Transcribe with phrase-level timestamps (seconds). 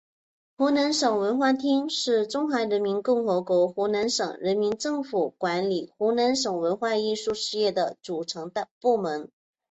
[0.57, 9.29] 湖南省文化厅是中华人民共和国湖南省人民政府管理湖南省文化艺术事业的组成部门。